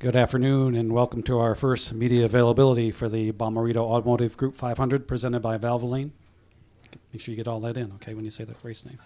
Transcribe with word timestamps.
Good 0.00 0.16
afternoon 0.16 0.76
and 0.76 0.94
welcome 0.94 1.22
to 1.24 1.38
our 1.40 1.54
first 1.54 1.92
media 1.92 2.24
availability 2.24 2.90
for 2.90 3.10
the 3.10 3.32
Bommarito 3.32 3.82
Automotive 3.82 4.34
Group 4.34 4.56
500 4.56 5.06
presented 5.06 5.40
by 5.40 5.58
Valvoline. 5.58 6.12
Make 7.12 7.20
sure 7.20 7.32
you 7.32 7.36
get 7.36 7.46
all 7.46 7.60
that 7.60 7.76
in, 7.76 7.92
okay, 7.96 8.14
when 8.14 8.24
you 8.24 8.30
say 8.30 8.44
the 8.44 8.54
race 8.62 8.86
name. 8.86 8.98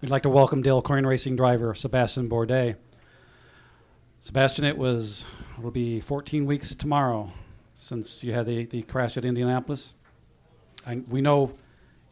We'd 0.00 0.08
like 0.08 0.22
to 0.22 0.28
welcome 0.28 0.62
Dale 0.62 0.82
Coyne 0.82 1.04
Racing 1.04 1.34
driver 1.34 1.74
Sebastian 1.74 2.28
Bourdais. 2.28 2.76
Sebastian, 4.20 4.66
it 4.66 4.78
was, 4.78 5.26
it'll 5.58 5.72
be 5.72 6.00
14 6.00 6.46
weeks 6.46 6.76
tomorrow 6.76 7.32
since 7.74 8.22
you 8.22 8.32
had 8.32 8.46
the, 8.46 8.66
the 8.66 8.82
crash 8.82 9.16
at 9.16 9.24
Indianapolis. 9.24 9.96
And 10.86 11.08
we 11.08 11.22
know 11.22 11.56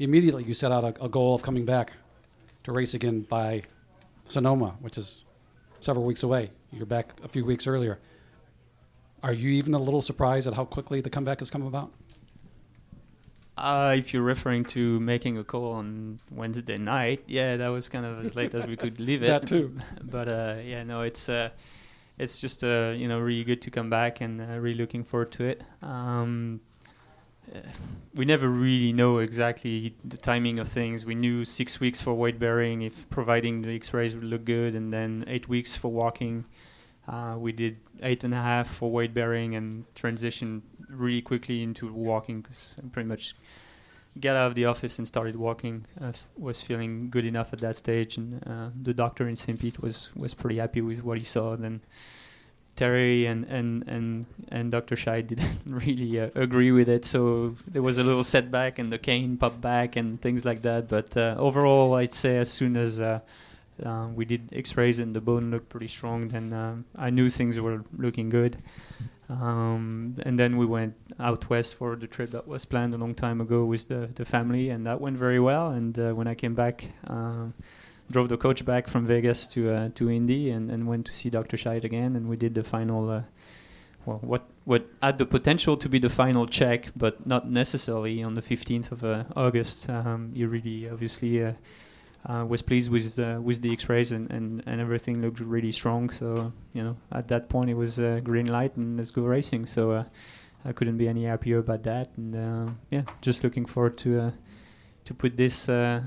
immediately 0.01 0.43
you 0.43 0.55
set 0.55 0.73
out 0.73 0.83
a, 0.83 1.05
a 1.05 1.09
goal 1.09 1.37
of 1.37 1.43
coming 1.43 1.65
back 1.65 1.93
to 2.65 2.73
race 2.73 2.95
again 2.95 3.21
by 3.21 3.63
Sonoma, 4.25 4.75
which 4.81 4.99
is 4.99 5.25
several 5.79 6.05
weeks 6.05 6.25
away. 6.25 6.51
You're 6.73 6.87
back 6.87 7.13
a 7.23 7.29
few 7.29 7.45
weeks 7.45 7.67
earlier. 7.67 7.99
Are 9.23 9.33
you 9.33 9.51
even 9.51 9.75
a 9.75 9.79
little 9.79 10.03
surprised 10.03 10.47
at 10.47 10.55
how 10.55 10.65
quickly 10.65 11.01
the 11.01 11.11
comeback 11.11 11.41
has 11.41 11.51
come 11.51 11.63
about? 11.63 11.91
Uh, 13.57 13.97
if 13.99 14.15
you're 14.15 14.23
referring 14.23 14.65
to 14.65 15.01
making 15.01 15.37
a 15.37 15.43
call 15.43 15.73
on 15.73 16.21
Wednesday 16.31 16.77
night, 16.77 17.25
yeah, 17.27 17.57
that 17.57 17.69
was 17.69 17.89
kind 17.89 18.07
of 18.07 18.21
as 18.21 18.37
late 18.37 18.55
as 18.55 18.67
we 18.67 18.77
could 18.77 19.01
leave 19.09 19.25
it. 19.25 19.27
That 19.27 19.47
too. 19.47 19.77
But 20.03 20.29
uh, 20.29 20.57
yeah, 20.65 20.85
no, 20.85 21.03
it's 21.03 21.29
uh, 21.29 21.51
it's 22.19 22.39
just 22.39 22.63
uh, 22.63 22.95
you 22.97 23.09
know 23.09 23.19
really 23.19 23.43
good 23.43 23.61
to 23.63 23.71
come 23.71 23.91
back 23.91 24.21
and 24.21 24.41
uh, 24.41 24.59
really 24.61 24.79
looking 24.79 25.03
forward 25.03 25.33
to 25.33 25.45
it. 25.45 25.65
Um, 25.83 26.61
we 28.15 28.25
never 28.25 28.49
really 28.49 28.93
know 28.93 29.19
exactly 29.19 29.97
the 30.05 30.17
timing 30.17 30.61
of 30.61 30.69
things. 30.69 31.05
We 31.05 31.17
knew 31.17 31.45
six 31.45 31.81
weeks 31.81 32.01
for 32.01 32.15
weight 32.15 32.39
bearing 32.39 32.83
if 32.83 33.11
providing 33.11 33.63
the 33.63 33.75
X-rays 33.75 34.15
would 34.15 34.25
look 34.25 34.45
good, 34.45 34.77
and 34.77 34.93
then 34.93 35.25
eight 35.27 35.49
weeks 35.49 35.75
for 35.75 35.91
walking. 35.91 36.45
Uh, 37.09 37.37
we 37.39 37.53
did 37.53 37.79
eight 38.03 38.23
and 38.23 38.35
a 38.35 38.37
half 38.37 38.69
for 38.69 38.91
weight 38.91 39.15
bearing 39.15 39.55
and 39.55 39.85
transitioned 39.95 40.61
really 40.91 41.23
quickly 41.23 41.63
into 41.63 41.91
walking 41.91 42.43
because 42.43 42.75
I 42.79 42.87
pretty 42.89 43.09
much 43.09 43.35
got 44.21 44.37
out 44.37 44.49
of 44.49 44.55
the 44.55 44.67
office 44.67 44.99
and 44.99 45.09
started 45.09 45.37
walking. 45.37 45.87
I 46.01 46.09
f- 46.09 46.27
was 46.37 46.61
feeling 46.61 47.09
good 47.09 47.25
enough 47.25 47.53
at 47.53 47.61
that 47.61 47.77
stage, 47.77 48.17
and 48.19 48.47
uh, 48.47 48.71
the 48.81 48.93
doctor 48.93 49.27
in 49.27 49.37
St. 49.37 49.59
Pete 49.59 49.81
was 49.81 50.15
was 50.15 50.35
pretty 50.35 50.59
happy 50.59 50.83
with 50.83 51.03
what 51.03 51.19
he 51.19 51.25
saw. 51.25 51.53
And 51.53 51.65
then 51.65 51.81
Terry 52.77 53.25
and 53.27 53.45
and 53.47 53.85
and 53.87 54.27
and 54.49 54.71
Dr. 54.71 54.95
Scheid 54.95 55.29
didn't 55.29 55.61
really 55.67 56.21
uh, 56.21 56.31
agree 56.35 56.73
with 56.73 56.91
it, 56.91 57.07
so 57.07 57.55
there 57.67 57.83
was 57.83 57.97
a 57.97 58.05
little 58.05 58.25
setback, 58.25 58.79
and 58.79 58.93
the 58.93 58.99
cane 58.99 59.39
popped 59.39 59.63
back 59.63 59.97
and 59.97 60.21
things 60.21 60.45
like 60.45 60.61
that. 60.63 60.89
But 60.89 61.17
uh, 61.17 61.37
overall, 61.39 61.95
I'd 61.95 62.13
say 62.13 62.37
as 62.37 62.51
soon 62.51 62.77
as 62.77 63.01
uh, 63.85 63.99
uh, 63.99 64.09
we 64.09 64.25
did 64.25 64.49
X-rays 64.53 64.99
and 64.99 65.15
the 65.15 65.21
bone 65.21 65.47
looked 65.47 65.69
pretty 65.69 65.89
strong, 65.89 66.29
then 66.29 66.53
um, 66.53 66.85
I 66.97 67.11
knew 67.11 67.29
things 67.29 67.61
were 67.61 67.85
looking 67.97 68.29
good. 68.29 68.59
Um, 69.29 70.17
and 70.23 70.39
then 70.39 70.57
we 70.57 70.65
went 70.65 70.95
out 71.21 71.51
west 71.51 71.75
for 71.75 71.97
the 71.97 72.07
trip 72.07 72.31
that 72.31 72.49
was 72.49 72.65
planned 72.65 72.95
a 72.95 72.97
long 72.97 73.15
time 73.15 73.41
ago 73.41 73.65
with 73.65 73.89
the, 73.89 74.09
the 74.15 74.25
family, 74.25 74.71
and 74.71 74.87
that 74.87 75.01
went 75.01 75.19
very 75.19 75.39
well. 75.39 75.71
And 75.71 75.99
uh, 75.99 76.13
when 76.13 76.27
I 76.27 76.35
came 76.35 76.55
back, 76.55 76.85
uh, 77.07 77.49
drove 78.11 78.31
the 78.31 78.39
coach 78.39 78.65
back 78.65 78.89
from 78.89 79.05
Vegas 79.05 79.47
to 79.49 79.71
uh, 79.71 79.89
to 79.97 80.11
Indy, 80.11 80.49
and, 80.51 80.71
and 80.71 80.89
went 80.89 81.05
to 81.07 81.13
see 81.13 81.29
Dr. 81.29 81.59
Scheid 81.59 81.85
again, 81.85 82.17
and 82.17 82.27
we 82.29 82.37
did 82.37 82.55
the 82.55 82.65
final. 82.65 83.11
Uh, 83.11 83.23
well, 84.07 84.21
what 84.23 84.47
what 84.65 84.87
had 85.03 85.19
the 85.19 85.27
potential 85.27 85.77
to 85.77 85.89
be 85.91 85.99
the 85.99 86.09
final 86.09 86.47
check, 86.47 86.87
but 86.97 87.27
not 87.27 87.51
necessarily 87.51 88.25
on 88.25 88.35
the 88.35 88.41
15th 88.41 88.93
of 88.93 89.05
uh, 89.05 89.25
August. 89.37 89.91
Um, 89.91 90.31
you 90.35 90.49
really 90.49 90.89
obviously 90.89 91.55
uh, 92.29 92.33
uh, 92.33 92.45
was 92.45 92.63
pleased 92.63 92.91
with 92.91 93.17
the 93.17 93.41
with 93.43 93.63
the 93.63 93.73
X-rays 93.73 94.13
and, 94.13 94.31
and, 94.31 94.63
and 94.67 94.81
everything 94.81 95.23
looked 95.23 95.41
really 95.41 95.73
strong. 95.73 96.11
So 96.11 96.53
you 96.73 96.83
know 96.83 96.97
at 97.11 97.29
that 97.29 97.49
point 97.49 97.71
it 97.71 97.75
was 97.75 97.99
uh, 97.99 98.21
green 98.23 98.47
light 98.47 98.77
and 98.77 98.97
let's 98.97 99.11
go 99.11 99.23
racing. 99.23 99.67
So 99.67 99.93
uh, 99.93 100.05
I 100.65 100.73
couldn't 100.73 100.99
be 100.99 101.09
any 101.09 101.25
happier 101.25 101.59
about 101.59 101.83
that. 101.85 102.09
And 102.17 102.37
uh, 102.37 102.73
yeah, 102.91 103.03
just 103.21 103.45
looking 103.45 103.65
forward 103.65 103.97
to 103.99 104.21
uh, 104.21 104.31
to 105.05 105.15
put 105.15 105.37
this 105.37 105.69
uh, 105.69 106.03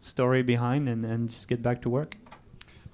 story 0.00 0.42
behind 0.42 0.88
and, 0.88 1.04
and 1.04 1.28
just 1.28 1.48
get 1.48 1.62
back 1.62 1.82
to 1.82 1.90
work. 1.90 2.16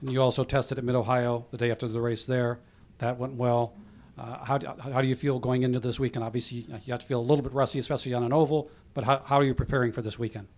And 0.00 0.12
you 0.12 0.20
also 0.20 0.44
tested 0.44 0.78
at 0.78 0.84
Mid 0.84 0.96
Ohio 0.96 1.46
the 1.50 1.56
day 1.56 1.70
after 1.70 1.86
the 1.86 2.00
race 2.00 2.26
there. 2.26 2.58
That 2.98 3.18
went 3.18 3.34
well. 3.34 3.74
Uh, 4.18 4.44
how, 4.44 4.58
do, 4.58 4.66
how 4.92 5.00
do 5.00 5.08
you 5.08 5.14
feel 5.14 5.38
going 5.38 5.62
into 5.62 5.80
this 5.80 5.98
weekend? 5.98 6.24
Obviously, 6.24 6.66
you 6.84 6.92
have 6.92 7.00
to 7.00 7.06
feel 7.06 7.18
a 7.18 7.22
little 7.22 7.42
bit 7.42 7.52
rusty, 7.54 7.78
especially 7.78 8.12
on 8.12 8.22
an 8.22 8.32
oval. 8.32 8.70
But 8.92 9.04
how, 9.04 9.22
how 9.24 9.36
are 9.36 9.44
you 9.44 9.54
preparing 9.54 9.90
for 9.90 10.02
this 10.02 10.18
weekend? 10.18 10.48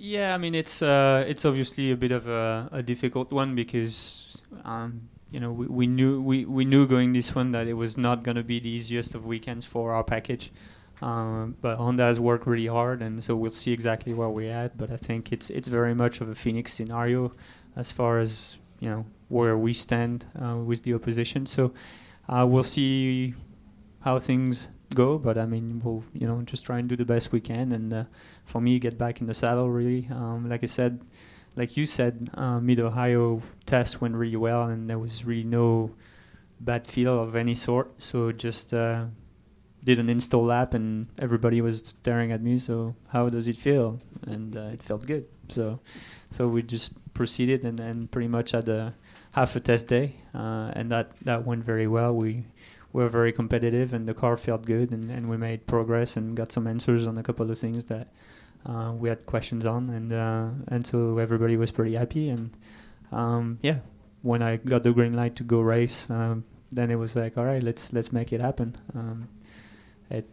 Yeah, 0.00 0.32
I 0.32 0.38
mean 0.38 0.54
it's 0.54 0.80
uh, 0.80 1.24
it's 1.26 1.44
obviously 1.44 1.90
a 1.90 1.96
bit 1.96 2.12
of 2.12 2.28
a, 2.28 2.68
a 2.70 2.82
difficult 2.84 3.32
one 3.32 3.56
because 3.56 4.40
um, 4.64 5.08
you 5.32 5.40
know 5.40 5.50
we, 5.50 5.66
we 5.66 5.86
knew 5.88 6.22
we, 6.22 6.44
we 6.44 6.64
knew 6.64 6.86
going 6.86 7.12
this 7.12 7.34
one 7.34 7.50
that 7.50 7.66
it 7.66 7.72
was 7.72 7.98
not 7.98 8.22
going 8.22 8.36
to 8.36 8.44
be 8.44 8.60
the 8.60 8.68
easiest 8.68 9.16
of 9.16 9.26
weekends 9.26 9.66
for 9.66 9.92
our 9.92 10.04
package. 10.04 10.52
Um, 11.02 11.56
but 11.60 11.78
Honda 11.78 12.04
has 12.04 12.20
worked 12.20 12.46
really 12.46 12.66
hard, 12.66 13.02
and 13.02 13.22
so 13.24 13.34
we'll 13.34 13.50
see 13.50 13.72
exactly 13.72 14.14
where 14.14 14.28
we're 14.28 14.52
at. 14.52 14.78
But 14.78 14.92
I 14.92 14.96
think 14.96 15.32
it's 15.32 15.50
it's 15.50 15.66
very 15.66 15.96
much 15.96 16.20
of 16.20 16.28
a 16.28 16.34
Phoenix 16.34 16.72
scenario 16.72 17.32
as 17.74 17.90
far 17.90 18.20
as 18.20 18.56
you 18.78 18.88
know 18.88 19.04
where 19.28 19.58
we 19.58 19.72
stand 19.72 20.26
uh, 20.40 20.58
with 20.58 20.84
the 20.84 20.94
opposition. 20.94 21.44
So 21.44 21.72
uh, 22.28 22.46
we'll 22.48 22.62
see 22.62 23.34
how 24.02 24.20
things 24.20 24.68
go. 24.94 25.18
But 25.18 25.38
I 25.38 25.46
mean, 25.46 25.80
we'll 25.84 26.04
you 26.12 26.26
know 26.26 26.42
just 26.42 26.66
try 26.66 26.78
and 26.78 26.88
do 26.88 26.96
the 26.96 27.04
best 27.04 27.32
we 27.32 27.40
can, 27.40 27.72
and 27.72 27.92
uh, 27.92 28.04
for 28.44 28.60
me, 28.60 28.78
get 28.78 28.98
back 28.98 29.20
in 29.20 29.26
the 29.26 29.34
saddle. 29.34 29.70
Really, 29.70 30.08
um, 30.10 30.48
like 30.48 30.62
I 30.62 30.66
said, 30.66 31.00
like 31.56 31.76
you 31.76 31.86
said, 31.86 32.28
uh, 32.34 32.60
Mid 32.60 32.80
Ohio 32.80 33.42
test 33.66 34.00
went 34.00 34.14
really 34.14 34.36
well, 34.36 34.62
and 34.62 34.88
there 34.88 34.98
was 34.98 35.24
really 35.24 35.44
no 35.44 35.90
bad 36.60 36.86
feel 36.86 37.22
of 37.22 37.36
any 37.36 37.54
sort. 37.54 38.02
So 38.02 38.32
just 38.32 38.74
uh, 38.74 39.06
did 39.84 39.98
an 39.98 40.08
install 40.08 40.44
lap, 40.44 40.74
and 40.74 41.08
everybody 41.18 41.60
was 41.60 41.80
staring 41.80 42.32
at 42.32 42.42
me. 42.42 42.58
So 42.58 42.94
how 43.08 43.28
does 43.28 43.48
it 43.48 43.56
feel? 43.56 44.00
And 44.26 44.56
uh, 44.56 44.70
it 44.72 44.82
felt 44.82 45.06
good. 45.06 45.26
So 45.48 45.80
so 46.30 46.48
we 46.48 46.62
just 46.62 46.92
proceeded, 47.14 47.64
and 47.64 47.78
then 47.78 48.08
pretty 48.08 48.28
much 48.28 48.52
had 48.52 48.68
a 48.68 48.94
half 49.32 49.56
a 49.56 49.60
test 49.60 49.88
day, 49.88 50.14
uh, 50.34 50.72
and 50.74 50.90
that 50.90 51.12
that 51.24 51.46
went 51.46 51.64
very 51.64 51.86
well. 51.86 52.14
We 52.14 52.44
were 52.92 53.08
very 53.08 53.32
competitive 53.32 53.92
and 53.92 54.08
the 54.08 54.14
car 54.14 54.36
felt 54.36 54.64
good 54.64 54.90
and, 54.90 55.10
and 55.10 55.28
we 55.28 55.36
made 55.36 55.66
progress 55.66 56.16
and 56.16 56.36
got 56.36 56.50
some 56.50 56.66
answers 56.66 57.06
on 57.06 57.18
a 57.18 57.22
couple 57.22 57.50
of 57.50 57.58
things 57.58 57.84
that 57.86 58.08
uh, 58.66 58.92
we 58.92 59.08
had 59.08 59.24
questions 59.26 59.66
on 59.66 59.90
and 59.90 60.12
uh, 60.12 60.48
and 60.68 60.86
so 60.86 61.18
everybody 61.18 61.56
was 61.56 61.70
pretty 61.70 61.94
happy 61.94 62.28
and 62.28 62.56
um, 63.12 63.58
yeah 63.62 63.78
when 64.22 64.42
I 64.42 64.56
got 64.56 64.82
the 64.82 64.92
green 64.92 65.12
light 65.14 65.36
to 65.36 65.44
go 65.44 65.60
race 65.60 66.10
um, 66.10 66.44
then 66.72 66.90
it 66.90 66.96
was 66.96 67.14
like 67.14 67.36
all 67.36 67.44
right 67.44 67.62
let's 67.62 67.92
let's 67.92 68.12
make 68.12 68.32
it 68.32 68.40
happen. 68.40 68.74
Um, 68.94 69.28
it 70.10 70.28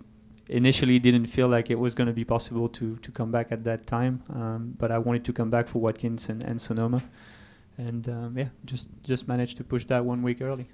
initially 0.47 0.99
didn't 0.99 1.25
feel 1.25 1.47
like 1.47 1.69
it 1.69 1.79
was 1.79 1.93
going 1.95 2.07
to 2.07 2.13
be 2.13 2.23
possible 2.23 2.69
to 2.69 2.95
to 2.97 3.11
come 3.11 3.31
back 3.31 3.51
at 3.51 3.63
that 3.65 3.85
time 3.85 4.23
um, 4.33 4.75
but 4.77 4.91
I 4.91 4.97
wanted 4.97 5.25
to 5.25 5.33
come 5.33 5.49
back 5.49 5.67
for 5.67 5.79
Watkins 5.79 6.29
and, 6.29 6.43
and 6.43 6.59
Sonoma 6.61 7.03
and 7.77 8.07
um, 8.07 8.37
yeah 8.37 8.49
just 8.63 8.89
just 9.03 9.27
managed 9.27 9.57
to 9.57 9.63
push 9.63 9.85
that 9.85 10.05
one 10.05 10.21
week 10.23 10.41
early 10.41 10.69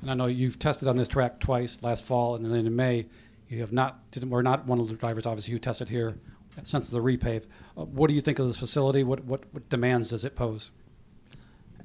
And 0.00 0.10
I 0.10 0.14
know 0.14 0.26
you've 0.26 0.58
tested 0.58 0.88
on 0.88 0.96
this 0.96 1.08
track 1.08 1.38
twice, 1.38 1.82
last 1.82 2.04
fall 2.04 2.34
and 2.34 2.44
then 2.44 2.66
in 2.66 2.74
May. 2.74 3.06
You 3.48 3.60
have 3.60 3.72
not, 3.72 4.00
were 4.26 4.42
not 4.42 4.66
one 4.66 4.80
of 4.80 4.88
the 4.88 4.94
drivers, 4.94 5.26
obviously, 5.26 5.52
who 5.52 5.58
tested 5.58 5.88
here 5.88 6.16
since 6.62 6.88
the 6.88 7.00
repave. 7.00 7.44
Uh, 7.76 7.84
what 7.84 8.08
do 8.08 8.14
you 8.14 8.20
think 8.20 8.38
of 8.38 8.46
this 8.46 8.58
facility? 8.58 9.04
What, 9.04 9.24
what, 9.24 9.44
what 9.52 9.68
demands 9.68 10.10
does 10.10 10.24
it 10.24 10.34
pose? 10.34 10.72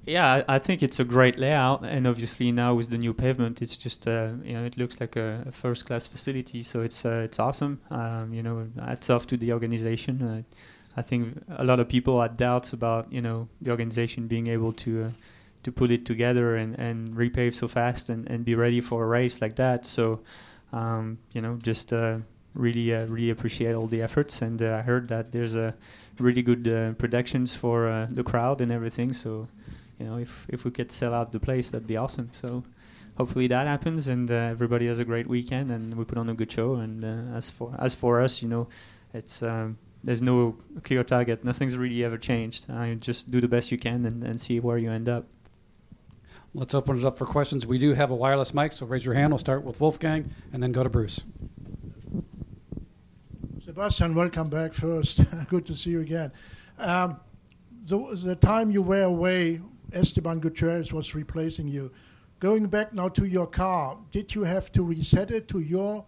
Yeah, 0.07 0.25
I 0.47 0.55
I 0.55 0.59
think 0.59 0.81
it's 0.81 1.01
a 1.01 1.03
great 1.03 1.37
layout, 1.37 1.83
and 1.83 2.07
obviously 2.07 2.53
now 2.53 2.73
with 2.73 2.89
the 2.89 2.97
new 2.97 3.13
pavement, 3.13 3.61
it's 3.61 3.75
just 3.75 4.07
uh, 4.07 4.29
you 4.41 4.53
know 4.53 4.63
it 4.63 4.77
looks 4.77 5.01
like 5.01 5.17
a, 5.17 5.43
a 5.45 5.51
first-class 5.51 6.07
facility, 6.07 6.63
so 6.63 6.79
it's 6.79 7.03
uh, 7.05 7.23
it's 7.25 7.39
awesome. 7.39 7.81
Um, 7.91 8.33
you 8.33 8.41
know, 8.41 8.69
hats 8.79 9.09
off 9.09 9.27
to 9.27 9.35
the 9.37 9.51
organization. 9.51 10.21
Uh, 10.21 10.41
I 10.95 11.01
think 11.01 11.43
a 11.49 11.65
lot 11.65 11.81
of 11.81 11.89
people 11.89 12.21
had 12.21 12.37
doubts 12.37 12.71
about 12.71 13.11
you 13.11 13.21
know 13.21 13.49
the 13.61 13.69
organization 13.71 14.27
being 14.27 14.47
able 14.47 14.71
to 14.73 15.03
uh, 15.03 15.09
to 15.63 15.71
put 15.71 15.91
it 15.91 16.05
together 16.05 16.55
and, 16.55 16.77
and 16.79 17.15
repave 17.15 17.53
so 17.53 17.67
fast 17.67 18.09
and, 18.09 18.29
and 18.29 18.45
be 18.45 18.55
ready 18.55 18.81
for 18.81 19.03
a 19.03 19.07
race 19.07 19.41
like 19.41 19.55
that. 19.55 19.85
So 19.85 20.21
um, 20.73 21.19
you 21.31 21.41
know, 21.41 21.57
just 21.61 21.93
uh, 21.93 22.19
really 22.53 22.93
uh, 22.93 23.05
really 23.05 23.29
appreciate 23.29 23.73
all 23.73 23.87
the 23.87 24.01
efforts, 24.01 24.41
and 24.41 24.61
uh, 24.61 24.77
I 24.77 24.81
heard 24.81 25.07
that 25.09 25.31
there's 25.31 25.55
a 25.55 25.75
really 26.19 26.41
good 26.41 26.67
uh, 26.67 26.93
productions 26.93 27.55
for 27.55 27.87
uh, 27.87 28.07
the 28.09 28.23
crowd 28.23 28.61
and 28.61 28.71
everything. 28.71 29.13
So 29.13 29.47
you 29.99 30.05
know, 30.05 30.17
if 30.17 30.45
if 30.49 30.65
we 30.65 30.71
could 30.71 30.91
sell 30.91 31.13
out 31.13 31.31
the 31.31 31.39
place, 31.39 31.71
that'd 31.71 31.87
be 31.87 31.97
awesome. 31.97 32.29
So 32.33 32.63
hopefully 33.17 33.47
that 33.47 33.67
happens, 33.67 34.07
and 34.07 34.29
uh, 34.29 34.33
everybody 34.33 34.87
has 34.87 34.99
a 34.99 35.05
great 35.05 35.27
weekend, 35.27 35.71
and 35.71 35.95
we 35.95 36.05
put 36.05 36.17
on 36.17 36.29
a 36.29 36.33
good 36.33 36.51
show. 36.51 36.75
And 36.75 37.03
uh, 37.03 37.35
as 37.35 37.49
for 37.49 37.73
as 37.79 37.95
for 37.95 38.21
us, 38.21 38.41
you 38.41 38.49
know, 38.49 38.67
it's 39.13 39.41
um, 39.41 39.77
there's 40.03 40.21
no 40.21 40.57
clear 40.83 41.03
target. 41.03 41.43
Nothing's 41.43 41.77
really 41.77 42.03
ever 42.03 42.17
changed. 42.17 42.69
I 42.69 42.93
just 42.95 43.31
do 43.31 43.39
the 43.39 43.47
best 43.47 43.71
you 43.71 43.77
can 43.77 44.05
and, 44.05 44.23
and 44.23 44.39
see 44.39 44.59
where 44.59 44.77
you 44.77 44.91
end 44.91 45.07
up. 45.09 45.25
Let's 46.57 46.73
open 46.73 46.97
it 46.97 47.05
up 47.05 47.19
for 47.19 47.27
questions. 47.27 47.67
We 47.67 47.77
do 47.77 47.93
have 47.93 48.09
a 48.09 48.15
wireless 48.15 48.51
mic, 48.51 48.71
so 48.71 48.87
raise 48.87 49.05
your 49.05 49.13
hand. 49.13 49.31
We'll 49.31 49.37
start 49.37 49.63
with 49.63 49.79
Wolfgang 49.79 50.31
and 50.51 50.63
then 50.63 50.71
go 50.71 50.81
to 50.81 50.89
Bruce. 50.89 51.23
Sebastian, 53.63 54.15
welcome 54.15 54.49
back 54.49 54.73
first. 54.73 55.21
Good 55.49 55.67
to 55.67 55.75
see 55.75 55.91
you 55.91 56.01
again. 56.01 56.31
Um, 56.79 57.19
the, 57.85 57.99
the 58.23 58.35
time 58.35 58.71
you 58.71 58.81
were 58.81 59.03
away, 59.03 59.61
Esteban 59.93 60.39
Gutierrez 60.39 60.91
was 60.91 61.13
replacing 61.13 61.67
you. 61.67 61.91
going 62.39 62.65
back 62.65 62.91
now 62.91 63.09
to 63.09 63.27
your 63.27 63.45
car, 63.45 63.99
did 64.09 64.33
you 64.33 64.43
have 64.43 64.71
to 64.71 64.81
reset 64.81 65.29
it 65.29 65.47
to 65.49 65.59
your 65.59 66.05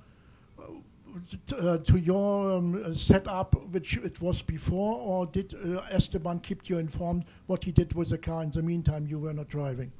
uh, 1.55 1.77
to 1.77 1.99
your 1.99 2.53
um, 2.53 2.95
setup, 2.95 3.53
which 3.71 3.97
it 3.97 4.19
was 4.19 4.41
before, 4.41 4.95
or 4.95 5.27
did 5.27 5.53
uh, 5.53 5.81
Esteban 5.91 6.39
keep 6.39 6.67
you 6.69 6.79
informed 6.79 7.25
what 7.45 7.63
he 7.63 7.71
did 7.71 7.93
with 7.93 8.09
the 8.09 8.17
car 8.17 8.41
in 8.41 8.49
the 8.49 8.63
meantime 8.63 9.05
you 9.05 9.19
were 9.19 9.33
not 9.33 9.47
driving? 9.47 9.91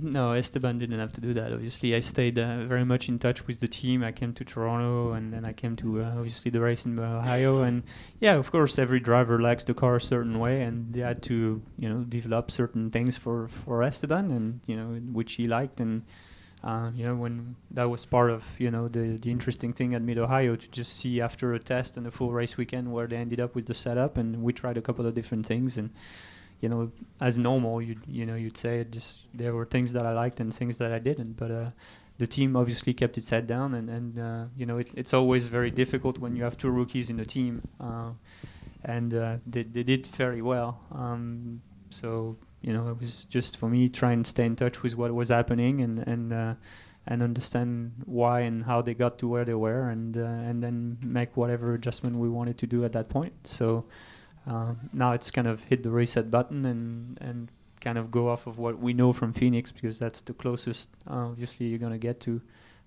No, 0.00 0.32
Esteban 0.32 0.78
didn't 0.78 0.98
have 0.98 1.12
to 1.12 1.20
do 1.20 1.32
that. 1.34 1.52
Obviously, 1.52 1.94
I 1.94 2.00
stayed 2.00 2.38
uh, 2.38 2.64
very 2.64 2.84
much 2.84 3.08
in 3.08 3.18
touch 3.18 3.46
with 3.46 3.58
the 3.60 3.68
team. 3.68 4.04
I 4.04 4.12
came 4.12 4.32
to 4.34 4.44
Toronto, 4.44 5.12
and 5.12 5.32
then 5.32 5.44
I 5.44 5.52
came 5.52 5.74
to 5.76 6.02
uh, 6.02 6.14
obviously 6.16 6.50
the 6.50 6.60
race 6.60 6.86
in 6.86 6.98
Ohio. 6.98 7.62
And 7.62 7.82
yeah, 8.20 8.34
of 8.34 8.52
course, 8.52 8.78
every 8.78 9.00
driver 9.00 9.40
likes 9.40 9.64
the 9.64 9.74
car 9.74 9.96
a 9.96 10.00
certain 10.00 10.38
way, 10.38 10.62
and 10.62 10.92
they 10.92 11.00
had 11.00 11.22
to 11.24 11.62
you 11.76 11.88
know 11.88 12.04
develop 12.04 12.50
certain 12.50 12.90
things 12.90 13.16
for 13.16 13.48
for 13.48 13.82
Esteban, 13.82 14.30
and 14.30 14.60
you 14.66 14.76
know 14.76 15.00
which 15.12 15.34
he 15.34 15.48
liked 15.48 15.80
and 15.80 16.02
uh, 16.64 16.90
you 16.94 17.04
know, 17.06 17.14
when 17.14 17.54
that 17.70 17.88
was 17.88 18.04
part 18.04 18.30
of 18.30 18.58
you 18.58 18.70
know 18.70 18.88
the 18.88 19.16
the 19.16 19.30
interesting 19.30 19.72
thing 19.72 19.94
at 19.94 20.02
Mid 20.02 20.18
Ohio 20.18 20.56
to 20.56 20.70
just 20.70 20.96
see 20.96 21.20
after 21.20 21.54
a 21.54 21.58
test 21.58 21.96
and 21.96 22.06
a 22.06 22.10
full 22.10 22.32
race 22.32 22.56
weekend 22.56 22.92
where 22.92 23.06
they 23.06 23.16
ended 23.16 23.40
up 23.40 23.54
with 23.54 23.66
the 23.66 23.74
setup, 23.74 24.16
and 24.16 24.42
we 24.42 24.52
tried 24.52 24.76
a 24.76 24.82
couple 24.82 25.06
of 25.06 25.14
different 25.14 25.46
things, 25.46 25.78
and 25.78 25.90
you 26.60 26.68
know, 26.68 26.90
as 27.20 27.38
normal, 27.38 27.80
you 27.80 27.96
you 28.06 28.26
know 28.26 28.34
you'd 28.34 28.56
say 28.56 28.80
it 28.80 28.90
just 28.92 29.20
there 29.34 29.54
were 29.54 29.64
things 29.64 29.92
that 29.92 30.04
I 30.06 30.12
liked 30.12 30.40
and 30.40 30.52
things 30.52 30.78
that 30.78 30.92
I 30.92 30.98
didn't, 30.98 31.34
but. 31.36 31.50
Uh, 31.50 31.70
the 32.18 32.26
team 32.26 32.56
obviously 32.56 32.92
kept 32.92 33.16
its 33.16 33.30
head 33.30 33.46
down, 33.46 33.74
and, 33.74 33.88
and 33.88 34.18
uh, 34.18 34.44
you 34.56 34.66
know 34.66 34.78
it, 34.78 34.90
it's 34.96 35.14
always 35.14 35.46
very 35.46 35.70
difficult 35.70 36.18
when 36.18 36.34
you 36.34 36.42
have 36.42 36.56
two 36.56 36.68
rookies 36.68 37.10
in 37.10 37.16
the 37.16 37.24
team, 37.24 37.62
uh, 37.80 38.10
and 38.84 39.14
uh, 39.14 39.36
they, 39.46 39.62
they 39.62 39.84
did 39.84 40.04
very 40.04 40.42
well. 40.42 40.80
Um, 40.90 41.62
so 41.90 42.36
you 42.60 42.72
know, 42.72 42.88
it 42.90 42.98
was 43.00 43.24
just 43.24 43.56
for 43.56 43.68
me 43.68 43.88
try 43.88 44.12
and 44.12 44.26
stay 44.26 44.44
in 44.44 44.56
touch 44.56 44.82
with 44.82 44.96
what 44.96 45.14
was 45.14 45.28
happening 45.28 45.80
and 45.80 46.00
and 46.00 46.32
uh, 46.32 46.54
and 47.06 47.22
understand 47.22 47.92
why 48.04 48.40
and 48.40 48.64
how 48.64 48.82
they 48.82 48.94
got 48.94 49.18
to 49.20 49.28
where 49.28 49.44
they 49.44 49.54
were, 49.54 49.88
and 49.88 50.16
uh, 50.16 50.22
and 50.22 50.62
then 50.62 50.98
make 51.00 51.36
whatever 51.36 51.74
adjustment 51.74 52.16
we 52.16 52.28
wanted 52.28 52.58
to 52.58 52.66
do 52.66 52.84
at 52.84 52.92
that 52.92 53.08
point. 53.08 53.32
So 53.44 53.84
uh, 54.48 54.74
now 54.92 55.12
it's 55.12 55.30
kind 55.30 55.46
of 55.46 55.64
hit 55.64 55.82
the 55.82 55.90
reset 55.90 56.30
button 56.30 56.64
and 56.64 57.18
and 57.20 57.50
kind 57.80 57.98
of 57.98 58.10
go 58.10 58.28
off 58.28 58.46
of 58.46 58.58
what 58.58 58.78
we 58.78 58.92
know 58.92 59.12
from 59.12 59.32
Phoenix 59.32 59.70
because 59.70 59.98
that's 60.00 60.20
the 60.22 60.34
closest 60.34 60.90
obviously 61.06 61.66
you're 61.66 61.78
gonna 61.78 61.98
get 61.98 62.18
to 62.20 62.40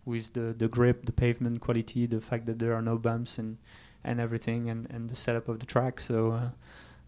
with 0.05 0.33
the 0.33 0.53
the 0.57 0.67
grip, 0.67 1.05
the 1.05 1.11
pavement 1.11 1.61
quality, 1.61 2.05
the 2.05 2.21
fact 2.21 2.45
that 2.45 2.59
there 2.59 2.73
are 2.73 2.81
no 2.81 2.97
bumps 2.97 3.37
and 3.37 3.57
and 4.03 4.19
everything, 4.19 4.69
and 4.69 4.89
and 4.89 5.09
the 5.09 5.15
setup 5.15 5.47
of 5.47 5.59
the 5.59 5.65
track. 5.65 5.99
So 5.99 6.31
uh, 6.31 6.49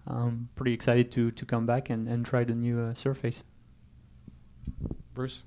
I'm 0.07 0.49
pretty 0.55 0.73
excited 0.73 1.11
to 1.11 1.31
to 1.31 1.45
come 1.45 1.65
back 1.65 1.89
and, 1.89 2.07
and 2.07 2.25
try 2.25 2.43
the 2.43 2.55
new 2.55 2.79
uh, 2.79 2.93
surface. 2.93 3.43
Bruce, 5.13 5.45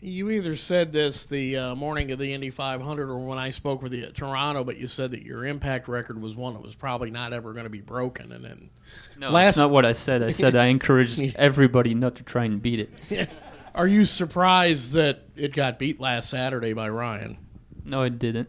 you 0.00 0.30
either 0.30 0.54
said 0.54 0.92
this 0.92 1.26
the 1.26 1.56
uh, 1.56 1.74
morning 1.74 2.12
of 2.12 2.18
the 2.18 2.32
Indy 2.32 2.50
500 2.50 3.10
or 3.10 3.18
when 3.18 3.38
I 3.38 3.50
spoke 3.50 3.82
with 3.82 3.92
you 3.92 4.04
at 4.04 4.14
Toronto, 4.14 4.62
but 4.62 4.76
you 4.76 4.86
said 4.86 5.10
that 5.10 5.22
your 5.22 5.44
impact 5.44 5.88
record 5.88 6.20
was 6.20 6.36
one 6.36 6.54
that 6.54 6.62
was 6.62 6.74
probably 6.74 7.10
not 7.10 7.32
ever 7.32 7.52
going 7.52 7.64
to 7.64 7.70
be 7.70 7.80
broken. 7.80 8.32
And 8.32 8.44
then 8.44 8.70
no, 9.18 9.30
last 9.30 9.46
that's 9.46 9.56
not 9.58 9.70
what 9.70 9.84
I 9.84 9.92
said. 9.92 10.22
I 10.22 10.30
said 10.30 10.54
I 10.54 10.66
encouraged 10.76 11.20
everybody 11.36 11.94
not 11.94 12.16
to 12.16 12.22
try 12.22 12.44
and 12.44 12.62
beat 12.62 12.80
it. 13.10 13.28
Are 13.74 13.88
you 13.88 14.04
surprised 14.04 14.92
that 14.92 15.24
it 15.36 15.52
got 15.52 15.78
beat 15.78 16.00
last 16.00 16.30
Saturday 16.30 16.72
by 16.72 16.88
Ryan? 16.88 17.38
No, 17.84 18.02
it 18.02 18.18
didn't. 18.18 18.48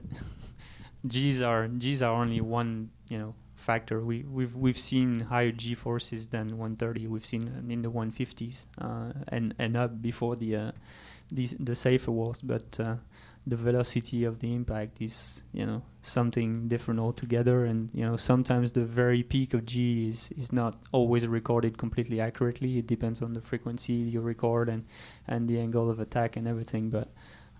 G's 1.07 1.41
are 1.41 1.67
G's 1.67 2.01
are 2.01 2.13
only 2.13 2.41
one 2.41 2.91
you 3.09 3.17
know 3.17 3.35
factor. 3.55 4.01
We 4.01 4.23
we've 4.23 4.55
we've 4.55 4.77
seen 4.77 5.21
higher 5.21 5.51
G 5.51 5.73
forces 5.73 6.27
than 6.27 6.57
130. 6.57 7.07
We've 7.07 7.25
seen 7.25 7.65
in 7.69 7.81
the 7.81 7.91
150s 7.91 8.65
uh, 8.79 9.13
and 9.27 9.55
and 9.57 9.77
up 9.77 10.01
before 10.01 10.35
the 10.35 10.55
uh, 10.55 10.71
the 11.31 11.47
the 11.59 11.75
safer 11.75 12.11
was, 12.11 12.41
but 12.41 12.79
uh, 12.79 12.95
the 13.47 13.55
velocity 13.55 14.25
of 14.25 14.39
the 14.39 14.53
impact 14.53 15.01
is 15.01 15.41
you 15.53 15.65
know 15.65 15.81
something 16.01 16.67
different 16.67 16.99
altogether. 16.99 17.65
And 17.65 17.89
you 17.93 18.05
know 18.05 18.15
sometimes 18.15 18.71
the 18.71 18.85
very 18.85 19.23
peak 19.23 19.53
of 19.53 19.65
G 19.65 20.09
is 20.09 20.31
is 20.37 20.51
not 20.51 20.75
always 20.91 21.27
recorded 21.27 21.77
completely 21.77 22.19
accurately. 22.19 22.77
It 22.77 22.87
depends 22.87 23.21
on 23.21 23.33
the 23.33 23.41
frequency 23.41 23.93
you 23.93 24.21
record 24.21 24.69
and 24.69 24.85
and 25.27 25.47
the 25.47 25.59
angle 25.59 25.89
of 25.89 25.99
attack 25.99 26.35
and 26.35 26.47
everything. 26.47 26.89
But 26.89 27.09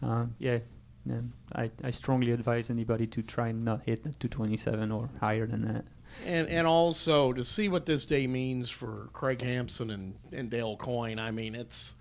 uh, 0.02 0.26
yeah, 0.38 0.60
and 1.06 1.32
I, 1.56 1.72
I 1.84 1.92
strongly 1.92 2.32
advise 2.32 2.70
anybody 2.70 3.08
to 3.08 3.22
try 3.22 3.50
and 3.50 3.66
not 3.66 3.84
hit 3.84 4.04
227 4.04 4.92
or 4.92 5.10
higher 5.20 5.48
than 5.48 5.62
that. 5.62 5.86
And 6.26 6.48
and 6.48 6.68
also 6.68 7.34
to 7.34 7.44
see 7.44 7.70
what 7.70 7.86
this 7.86 8.06
day 8.06 8.28
means 8.28 8.70
for 8.70 9.10
Craig 9.14 9.42
Hampson 9.42 9.90
and, 9.90 10.16
and 10.32 10.50
Dale 10.50 10.76
Coyne. 10.76 11.20
I 11.20 11.32
mean, 11.32 11.56
it's 11.56 11.96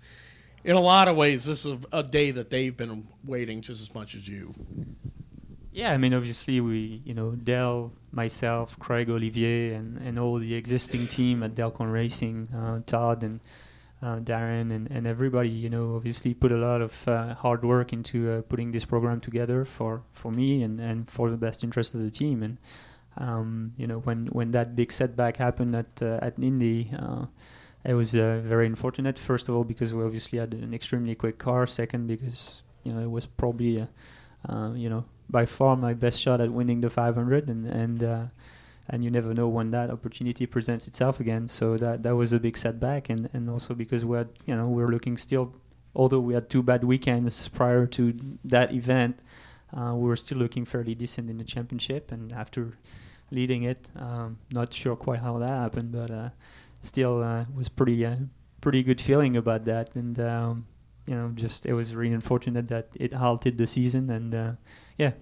in 0.63 0.75
a 0.75 0.79
lot 0.79 1.07
of 1.07 1.15
ways 1.15 1.45
this 1.45 1.65
is 1.65 1.77
a 1.91 2.03
day 2.03 2.31
that 2.31 2.49
they've 2.49 2.75
been 2.75 3.07
waiting 3.23 3.61
just 3.61 3.81
as 3.81 3.93
much 3.93 4.15
as 4.15 4.27
you. 4.27 4.53
Yeah, 5.71 5.93
I 5.93 5.97
mean, 5.97 6.13
obviously 6.13 6.59
we, 6.59 7.01
you 7.05 7.13
know, 7.13 7.31
Dale, 7.31 7.93
myself, 8.11 8.77
Craig, 8.79 9.09
Olivier, 9.09 9.73
and, 9.73 9.97
and 9.97 10.17
all 10.17 10.37
the 10.37 10.55
existing 10.55 11.07
team 11.07 11.43
at 11.43 11.55
Dale 11.55 11.71
Coyne 11.71 11.89
Racing, 11.89 12.49
uh, 12.53 12.81
Todd 12.85 13.23
and 13.23 13.39
uh, 14.01 14.17
Darren 14.17 14.71
and, 14.71 14.89
and 14.89 15.05
everybody, 15.05 15.49
you 15.49 15.69
know, 15.69 15.95
obviously 15.95 16.33
put 16.33 16.51
a 16.51 16.57
lot 16.57 16.81
of 16.81 17.07
uh, 17.07 17.33
hard 17.35 17.63
work 17.63 17.93
into 17.93 18.31
uh, 18.31 18.41
putting 18.41 18.71
this 18.71 18.83
program 18.83 19.19
together 19.21 19.63
for, 19.63 20.03
for 20.11 20.31
me 20.31 20.63
and, 20.63 20.79
and 20.79 21.07
for 21.07 21.29
the 21.29 21.37
best 21.37 21.63
interest 21.63 21.93
of 21.93 22.01
the 22.01 22.09
team. 22.09 22.41
And, 22.41 22.57
um, 23.17 23.73
you 23.77 23.87
know, 23.87 23.99
when, 23.99 24.27
when 24.27 24.51
that 24.51 24.75
big 24.75 24.91
setback 24.91 25.37
happened 25.37 25.75
at, 25.75 26.01
uh, 26.01 26.19
at 26.21 26.39
Indy, 26.39 26.91
uh, 26.97 27.25
it 27.89 27.93
was 27.93 28.15
uh, 28.15 28.41
very 28.43 28.65
unfortunate. 28.65 29.17
First 29.17 29.49
of 29.49 29.55
all, 29.55 29.63
because 29.63 29.93
we 29.93 30.03
obviously 30.03 30.39
had 30.39 30.53
an 30.53 30.73
extremely 30.73 31.15
quick 31.15 31.37
car. 31.37 31.67
Second, 31.67 32.07
because, 32.07 32.63
you 32.83 32.93
know, 32.93 33.01
it 33.01 33.11
was 33.11 33.25
probably, 33.25 33.87
you 34.75 34.89
know, 34.89 35.05
by 35.29 35.45
far 35.45 35.75
my 35.75 35.93
best 35.93 36.19
shot 36.21 36.41
at 36.41 36.51
winning 36.51 36.81
the 36.81 36.89
500. 36.89 37.47
And, 37.47 37.65
and 37.67 38.29
and 38.89 39.03
you 39.03 39.11
never 39.11 39.33
know 39.33 39.47
when 39.47 39.71
that 39.71 39.91
opportunity 39.91 40.45
presents 40.45 40.87
itself 40.87 41.19
again. 41.19 41.47
So 41.47 41.77
that 41.77 42.03
that 42.03 42.15
was 42.15 42.33
a 42.33 42.39
big 42.39 42.57
setback, 42.57 43.09
and 43.09 43.29
and 43.33 43.49
also 43.49 43.73
because 43.75 44.03
we 44.03 44.17
had 44.17 44.29
you 44.45 44.55
know 44.55 44.67
we 44.67 44.81
are 44.83 44.87
looking 44.87 45.17
still, 45.17 45.53
although 45.95 46.19
we 46.19 46.33
had 46.33 46.49
two 46.49 46.63
bad 46.63 46.83
weekends 46.83 47.47
prior 47.47 47.85
to 47.87 48.13
that 48.43 48.73
event, 48.73 49.19
uh, 49.73 49.93
we 49.93 50.07
were 50.07 50.15
still 50.15 50.39
looking 50.39 50.65
fairly 50.65 50.95
decent 50.95 51.29
in 51.29 51.37
the 51.37 51.43
championship, 51.43 52.11
and 52.11 52.33
after 52.33 52.77
leading 53.31 53.61
it, 53.61 53.91
um, 53.95 54.39
not 54.51 54.73
sure 54.73 54.95
quite 54.95 55.19
how 55.19 55.37
that 55.37 55.49
happened, 55.49 55.91
but 55.91 56.09
uh, 56.09 56.29
still 56.81 57.23
uh, 57.23 57.45
was 57.55 57.69
pretty 57.69 58.05
uh, 58.05 58.15
pretty 58.61 58.83
good 58.83 59.01
feeling 59.01 59.37
about 59.37 59.65
that, 59.65 59.95
and. 59.95 60.19
Um, 60.19 60.67
you 61.07 61.15
know, 61.15 61.31
just 61.33 61.65
it 61.65 61.73
was 61.73 61.95
really 61.95 62.13
unfortunate 62.13 62.67
that 62.67 62.89
it 62.93 63.13
halted 63.13 63.57
the 63.57 63.65
season, 63.65 64.11
and 64.11 64.35
uh, 64.35 64.51
yeah, 64.95 65.13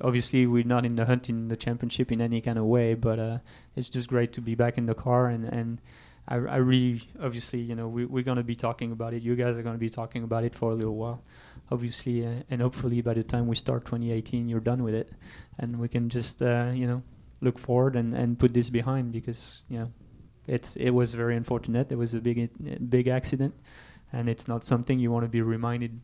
obviously 0.00 0.46
we're 0.46 0.64
not 0.64 0.84
in 0.84 0.96
the 0.96 1.04
hunt 1.04 1.28
in 1.28 1.48
the 1.48 1.56
championship 1.56 2.10
in 2.10 2.20
any 2.20 2.40
kind 2.40 2.58
of 2.58 2.64
way, 2.64 2.94
but 2.94 3.18
uh, 3.18 3.38
it's 3.76 3.88
just 3.88 4.08
great 4.08 4.32
to 4.32 4.40
be 4.40 4.54
back 4.54 4.78
in 4.78 4.86
the 4.86 4.94
car 4.94 5.28
and 5.28 5.44
and 5.44 5.80
I, 6.28 6.36
I 6.36 6.56
really 6.56 7.02
obviously 7.20 7.60
you 7.60 7.74
know 7.74 7.88
we, 7.88 8.04
we're 8.04 8.22
gonna 8.22 8.42
be 8.42 8.54
talking 8.54 8.92
about 8.92 9.14
it. 9.14 9.22
You 9.22 9.36
guys 9.36 9.58
are 9.58 9.62
gonna 9.62 9.78
be 9.78 9.90
talking 9.90 10.22
about 10.22 10.44
it 10.44 10.54
for 10.54 10.70
a 10.70 10.74
little 10.74 10.96
while, 10.96 11.22
obviously, 11.70 12.26
uh, 12.26 12.42
and 12.50 12.60
hopefully 12.60 13.00
by 13.00 13.14
the 13.14 13.22
time 13.22 13.46
we 13.46 13.56
start 13.56 13.84
2018, 13.84 14.48
you're 14.48 14.60
done 14.60 14.82
with 14.82 14.94
it, 14.94 15.12
and 15.58 15.78
we 15.78 15.88
can 15.88 16.08
just 16.08 16.42
uh, 16.42 16.70
you 16.72 16.86
know 16.86 17.02
look 17.40 17.58
forward 17.58 17.96
and, 17.96 18.14
and 18.14 18.38
put 18.38 18.52
this 18.52 18.70
behind 18.70 19.12
because 19.12 19.62
you 19.68 19.78
know 19.78 19.92
it's 20.46 20.76
it 20.76 20.90
was 20.90 21.14
very 21.14 21.36
unfortunate. 21.36 21.92
It 21.92 21.96
was 21.96 22.14
a 22.14 22.20
big 22.20 22.50
big 22.90 23.08
accident, 23.08 23.54
and 24.12 24.28
it's 24.28 24.48
not 24.48 24.64
something 24.64 24.98
you 24.98 25.10
want 25.10 25.24
to 25.24 25.28
be 25.28 25.42
reminded 25.42 26.00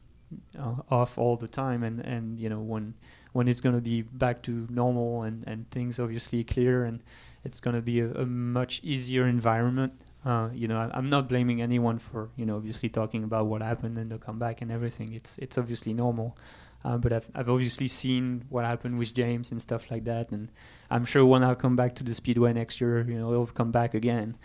uh, 0.58 0.76
of 0.88 1.18
all 1.18 1.36
the 1.36 1.48
time. 1.48 1.82
And 1.82 2.00
and 2.00 2.38
you 2.38 2.48
know 2.48 2.60
when 2.60 2.94
when 3.32 3.48
it's 3.48 3.60
going 3.60 3.74
to 3.74 3.82
be 3.82 4.00
back 4.00 4.42
to 4.42 4.66
normal 4.70 5.22
and, 5.22 5.44
and 5.46 5.70
things 5.70 6.00
obviously 6.00 6.42
clear 6.42 6.86
and 6.86 7.02
it's 7.44 7.60
going 7.60 7.76
to 7.76 7.82
be 7.82 8.00
a, 8.00 8.10
a, 8.12 8.24
much 8.24 8.80
easier 8.82 9.26
environment. 9.26 9.92
Uh, 10.24 10.48
you 10.54 10.66
know, 10.66 10.78
I, 10.78 10.98
am 10.98 11.10
not 11.10 11.28
blaming 11.28 11.60
anyone 11.60 11.98
for 11.98 12.30
you 12.36 12.46
know 12.46 12.56
obviously 12.56 12.88
talking 12.88 13.22
about 13.24 13.46
what 13.46 13.62
happened 13.62 13.98
and 13.98 14.10
the 14.10 14.18
comeback 14.18 14.62
and 14.62 14.72
everything. 14.72 15.12
It's 15.12 15.38
it's 15.38 15.58
obviously 15.58 15.92
normal, 15.92 16.36
uh, 16.84 16.98
but 16.98 17.12
I've 17.12 17.30
I've 17.34 17.50
obviously 17.50 17.88
seen 17.88 18.44
what 18.48 18.64
happened 18.64 18.98
with 18.98 19.14
James 19.14 19.50
and 19.52 19.60
stuff 19.60 19.90
like 19.90 20.04
that, 20.04 20.30
and 20.30 20.50
I'm 20.90 21.04
sure 21.04 21.24
when 21.24 21.42
I 21.42 21.54
come 21.54 21.76
back 21.76 21.94
to 21.96 22.04
the 22.04 22.14
speedway 22.14 22.52
next 22.52 22.80
year, 22.80 23.04
you 23.08 23.18
know, 23.18 23.32
it'll 23.32 23.46
come 23.46 23.72
back 23.72 23.94
again. 23.94 24.36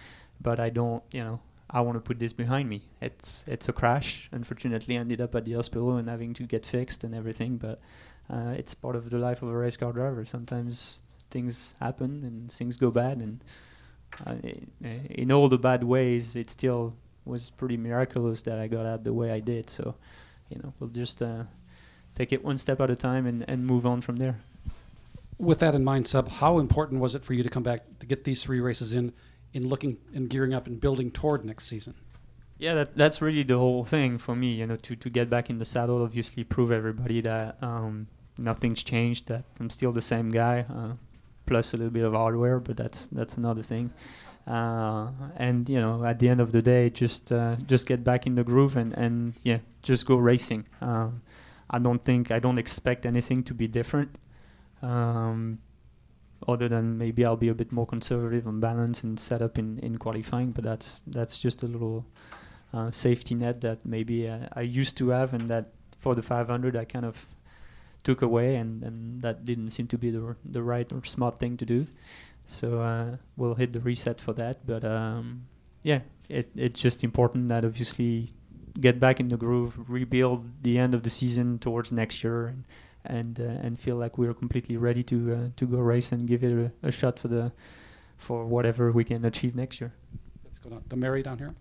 But 0.42 0.60
I 0.60 0.70
don't, 0.70 1.04
you 1.12 1.24
know, 1.24 1.40
I 1.70 1.82
want 1.82 1.96
to 1.98 2.02
put 2.02 2.20
this 2.20 2.34
behind 2.34 2.68
me. 2.68 2.82
It's 3.00 3.46
it's 3.48 3.70
a 3.70 3.74
crash. 3.74 4.30
Unfortunately, 4.32 4.98
I 4.98 5.02
ended 5.02 5.22
up 5.22 5.36
at 5.36 5.46
the 5.46 5.54
hospital 5.54 5.98
and 5.98 6.10
having 6.10 6.34
to 6.36 6.44
get 6.44 6.66
fixed 6.66 7.04
and 7.04 7.14
everything, 7.14 7.58
but 7.58 7.80
uh, 8.30 8.54
it's 8.58 8.74
part 8.74 8.96
of 8.96 9.10
the 9.10 9.18
life 9.18 9.42
of 9.42 9.50
a 9.50 9.58
race 9.58 9.78
car 9.78 9.94
driver. 9.94 10.26
Sometimes 10.26 11.04
things 11.30 11.76
happen 11.80 12.24
and 12.24 12.52
things 12.52 12.78
go 12.78 12.92
bad, 12.92 13.18
and 13.18 13.44
uh, 14.26 14.36
in 15.10 15.32
all 15.32 15.48
the 15.48 15.58
bad 15.58 15.84
ways, 15.84 16.36
it 16.36 16.50
still 16.50 16.96
was 17.24 17.50
pretty 17.52 17.78
miraculous 17.78 18.42
that 18.44 18.60
I 18.60 18.68
got 18.68 18.86
out 18.86 19.04
the 19.04 19.14
way 19.14 19.32
I 19.32 19.40
did. 19.40 19.70
So, 19.70 19.96
you 20.50 20.60
know, 20.62 20.74
we'll 20.80 20.90
just 20.90 21.22
uh, 21.22 21.44
take 22.15 22.34
it 22.34 22.44
one 22.44 22.58
step 22.58 22.80
at 22.82 22.89
a 22.89 22.96
time 22.96 23.25
and, 23.25 23.46
and 23.48 23.65
move 23.65 23.86
on 23.86 24.01
from 24.01 24.18
there. 24.18 24.39
With 25.38 25.60
that 25.60 25.74
in 25.74 25.84
mind, 25.84 26.06
Seb, 26.06 26.30
how 26.30 26.60
important 26.60 27.01
was 27.01 27.15
it 27.15 27.24
for 27.24 27.34
you 27.34 27.44
to 27.44 27.50
come 27.50 27.63
back 27.63 27.82
to 28.00 28.06
get 28.06 28.24
these 28.24 28.44
three 28.44 28.60
races 28.60 28.94
in, 28.94 29.12
in 29.53 29.68
looking 29.68 29.98
and 30.13 30.30
gearing 30.30 30.53
up 30.53 30.68
and 30.68 30.80
building 30.80 31.10
toward 31.10 31.44
next 31.44 31.65
season? 31.65 31.96
Yeah, 32.60 32.75
that, 32.75 32.96
that's 32.96 33.24
really 33.24 33.41
the 33.41 33.58
whole 33.58 33.84
thing 33.84 34.20
for 34.20 34.36
me. 34.36 34.53
You 34.53 34.68
know, 34.68 34.75
to, 34.75 34.96
to 34.96 35.10
get 35.10 35.32
back 35.32 35.50
in 35.50 35.58
the 35.58 35.65
saddle, 35.65 36.03
obviously 36.03 36.44
prove 36.44 36.72
everybody 36.72 37.20
that 37.22 37.58
um, 37.63 38.06
nothing's 38.38 38.84
changed. 38.84 39.30
That 39.30 39.46
I'm 39.60 39.72
still 39.72 39.91
the 39.91 40.01
same 40.01 40.30
guy, 40.30 40.65
uh, 40.70 40.94
plus 41.48 41.74
a 41.74 41.77
little 41.77 41.91
bit 41.91 42.06
of 42.06 42.13
hardware, 42.13 42.60
but 42.60 42.77
that's 42.77 43.08
that's 43.08 43.36
another 43.36 43.63
thing. 43.63 43.91
Uh, 44.46 45.10
and 45.38 45.68
you 45.70 45.80
know, 45.80 46.06
at 46.06 46.20
the 46.20 46.30
end 46.30 46.39
of 46.39 46.51
the 46.51 46.62
day, 46.62 46.91
just 46.91 47.32
uh, 47.32 47.56
just 47.65 47.88
get 47.88 48.03
back 48.03 48.27
in 48.27 48.36
the 48.36 48.44
groove 48.44 48.77
and, 48.77 48.94
and 48.94 49.34
yeah, 49.44 49.58
just 49.82 50.06
go 50.06 50.15
racing. 50.15 50.68
Um, 50.82 51.24
I 51.72 51.80
don't 51.80 52.01
think 52.01 52.30
I 52.30 52.40
don't 52.40 52.58
expect 52.58 53.06
anything 53.06 53.44
to 53.44 53.54
be 53.54 53.68
different. 53.68 54.18
Um, 54.82 55.60
other 56.48 56.68
than 56.68 56.98
maybe 56.98 57.24
I'll 57.25 57.38
be 57.38 57.50
a 57.50 57.54
bit 57.54 57.72
more 57.72 57.86
conservative 57.86 58.48
on 58.48 58.60
balance 58.60 59.04
and 59.04 59.20
setup 59.20 59.58
in, 59.58 59.80
in 59.80 59.98
qualifying, 59.98 60.51
but 60.51 60.63
that's 60.63 61.01
that's 61.08 61.40
just 61.40 61.63
a 61.63 61.68
little 61.68 62.06
uh, 62.74 62.92
safety 62.92 63.36
net 63.36 63.62
that 63.62 63.86
maybe 63.86 64.28
uh, 64.28 64.48
I 64.54 64.62
used 64.62 64.98
to 64.98 65.10
have, 65.10 65.34
and 65.34 65.48
that 65.50 65.72
for 65.98 66.16
the 66.16 66.22
500 66.22 66.75
I 66.75 66.86
kind 66.86 67.06
of 67.06 67.25
took 68.04 68.22
away, 68.22 68.56
and, 68.56 68.84
and 68.84 69.22
that 69.22 69.46
didn't 69.46 69.70
seem 69.70 69.88
to 69.88 69.98
be 69.98 70.10
the 70.10 70.36
the 70.44 70.63
right 70.63 70.92
or 70.92 71.04
smart 71.06 71.38
thing 71.38 71.58
to 71.58 71.66
do. 71.66 71.88
So 72.46 72.82
uh, 72.82 73.18
we'll 73.38 73.56
hit 73.56 73.72
the 73.72 73.80
reset 73.80 74.20
for 74.20 74.34
that, 74.34 74.66
but 74.66 74.84
um, 74.84 75.46
yeah, 75.84 76.00
it, 76.28 76.50
it's 76.56 76.82
just 76.82 77.04
important 77.04 77.48
that 77.50 77.63
obviously 77.63 78.32
get 78.80 79.00
back 79.00 79.20
in 79.20 79.28
the 79.30 79.38
groove, 79.38 79.90
rebuild 79.90 80.63
the 80.63 80.78
end 80.78 80.94
of 80.94 81.04
the 81.04 81.10
season 81.10 81.60
towards 81.60 81.92
next 81.92 82.24
year, 82.24 82.48
and 82.48 82.63
and 83.04 83.40
uh, 83.40 83.66
and 83.66 83.80
feel 83.80 83.96
like 83.96 84.18
we're 84.18 84.34
completely 84.34 84.78
ready 84.78 85.04
to 85.04 85.34
uh, 85.34 85.50
to 85.56 85.66
go 85.66 85.78
race 85.78 86.12
and 86.12 86.28
give 86.28 86.44
it 86.44 86.72
a, 86.84 86.88
a 86.88 86.92
shot 86.92 87.20
for 87.20 87.28
the 87.28 87.51
for 88.18 88.46
whatever 88.46 88.92
we 88.92 89.04
can 89.04 89.25
achieve 89.25 89.56
next 89.56 89.82
year. 89.82 89.94
Let's 90.44 90.60
go 90.60 90.70
down 90.70 90.84
to 90.90 90.96
Mary 90.96 91.24
down 91.24 91.40
here. 91.40 91.56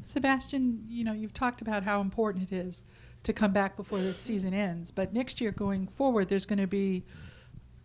Sebastian, 0.00 0.84
you 0.88 1.04
know, 1.04 1.12
you've 1.12 1.32
talked 1.32 1.62
about 1.62 1.84
how 1.84 2.00
important 2.00 2.50
it 2.50 2.54
is 2.54 2.82
to 3.22 3.32
come 3.32 3.52
back 3.52 3.76
before 3.76 4.00
this 4.00 4.18
season 4.18 4.52
ends, 4.52 4.90
but 4.90 5.12
next 5.12 5.40
year 5.40 5.52
going 5.52 5.86
forward, 5.86 6.28
there's 6.28 6.44
going 6.44 6.58
to 6.58 6.66
be 6.66 7.04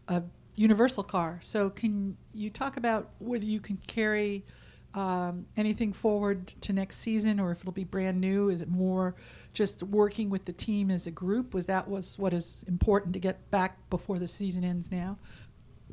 a 0.07 0.23
universal 0.55 1.03
car. 1.03 1.39
So, 1.43 1.69
can 1.69 2.17
you 2.33 2.49
talk 2.49 2.75
about 2.75 3.11
whether 3.19 3.45
you 3.45 3.59
can 3.59 3.77
carry 3.85 4.45
um, 4.93 5.45
anything 5.55 5.93
forward 5.93 6.47
to 6.61 6.73
next 6.73 6.97
season, 6.97 7.39
or 7.39 7.51
if 7.51 7.61
it'll 7.61 7.71
be 7.71 7.83
brand 7.83 8.19
new? 8.19 8.49
Is 8.49 8.61
it 8.61 8.69
more 8.69 9.15
just 9.53 9.83
working 9.83 10.29
with 10.29 10.45
the 10.45 10.53
team 10.53 10.89
as 10.89 11.07
a 11.07 11.11
group? 11.11 11.53
Was 11.53 11.65
that 11.67 11.87
was 11.87 12.17
what 12.17 12.33
is 12.33 12.63
important 12.67 13.13
to 13.13 13.19
get 13.19 13.49
back 13.51 13.77
before 13.89 14.19
the 14.19 14.27
season 14.27 14.63
ends 14.63 14.91
now? 14.91 15.17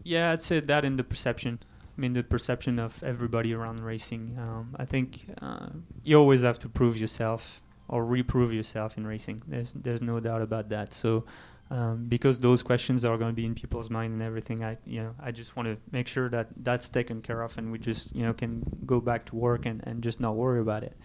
Yeah, 0.03 0.33
I'd 0.33 0.43
say 0.43 0.61
that 0.61 0.85
in 0.85 0.97
the 0.97 1.05
perception. 1.05 1.59
I 1.97 2.01
mean, 2.01 2.13
the 2.13 2.23
perception 2.23 2.79
of 2.79 3.03
everybody 3.03 3.55
around 3.55 3.81
racing. 3.81 4.37
Um, 4.39 4.75
I 4.79 4.85
think 4.85 5.27
uh, 5.41 5.69
you 6.03 6.19
always 6.19 6.43
have 6.43 6.59
to 6.61 6.69
prove 6.69 6.97
yourself 6.97 7.63
or 7.89 8.05
reprove 8.05 8.53
yourself 8.53 8.97
in 8.97 9.07
racing. 9.07 9.43
There's 9.47 9.73
there's 9.75 10.03
no 10.03 10.21
doubt 10.21 10.43
about 10.43 10.69
that. 10.71 10.93
So. 10.95 11.25
Um, 11.71 12.05
because 12.05 12.39
those 12.39 12.63
questions 12.63 13.05
are 13.05 13.17
going 13.17 13.31
to 13.31 13.35
be 13.35 13.47
in 13.47 13.55
people's 13.55 13.89
mind 13.89 14.13
and 14.13 14.23
everything, 14.23 14.63
I 14.63 14.77
you 14.85 15.03
know 15.03 15.15
I 15.19 15.33
just 15.33 15.57
want 15.57 15.69
to 15.69 15.81
make 15.93 16.07
sure 16.07 16.29
that 16.29 16.49
that's 16.63 16.89
taken 16.89 17.23
care 17.23 17.41
of 17.41 17.57
and 17.57 17.73
we 17.73 17.79
just 17.79 18.15
you 18.15 18.23
know 18.23 18.35
can 18.35 18.63
go 18.85 19.01
back 19.01 19.25
to 19.27 19.37
work 19.37 19.65
and, 19.65 19.83
and 19.87 20.03
just 20.03 20.21
not 20.21 20.37
worry 20.37 20.61
about 20.61 20.83
it. 20.83 20.97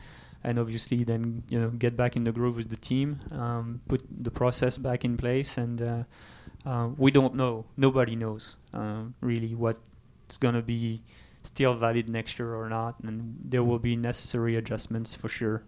And 0.44 0.60
obviously 0.60 1.04
then 1.04 1.44
you 1.50 1.60
know 1.60 1.70
get 1.70 1.96
back 1.96 2.16
in 2.16 2.25
the 2.25 2.34
groove 2.34 2.58
with 2.58 2.70
the 2.70 2.78
team, 2.78 3.22
um, 3.32 3.82
put 3.88 4.04
the 4.12 4.32
process 4.32 4.78
back 4.78 5.06
in 5.06 5.16
place, 5.16 5.58
and 5.58 5.82
uh, 5.82 6.04
uh, 6.66 6.89
we 6.98 7.10
don't 7.12 7.36
know, 7.36 7.66
nobody 7.78 8.16
knows 8.16 8.58
uh, 8.74 9.04
really 9.22 9.56
what's 9.56 10.38
gonna 10.39 10.62
be 10.62 11.01
still 11.44 11.74
valid 11.74 12.10
next 12.10 12.38
year 12.38 12.54
or 12.54 12.70
not, 12.70 12.96
and 13.04 13.38
there 13.44 13.63
will 13.63 13.80
be 13.80 13.96
necessary 13.96 14.56
adjustments 14.58 15.16
for 15.16 15.30
sure. 15.30 15.63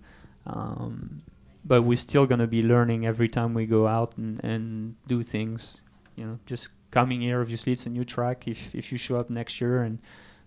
Um, 0.45 1.21
but 1.63 1.83
we're 1.83 1.95
still 1.97 2.25
gonna 2.25 2.47
be 2.47 2.63
learning 2.63 3.05
every 3.05 3.27
time 3.27 3.53
we 3.53 3.65
go 3.65 3.87
out 3.87 4.17
and, 4.17 4.43
and 4.43 4.95
do 5.07 5.23
things. 5.23 5.83
You 6.15 6.25
know, 6.25 6.39
just 6.45 6.69
coming 6.91 7.21
here, 7.21 7.41
obviously 7.41 7.71
it's 7.71 7.85
a 7.85 7.89
new 7.89 8.03
track. 8.03 8.47
If 8.47 8.75
if 8.75 8.91
you 8.91 8.97
show 8.97 9.19
up 9.19 9.29
next 9.29 9.61
year 9.61 9.83
and 9.83 9.99